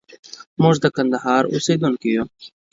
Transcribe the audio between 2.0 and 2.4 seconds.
يو.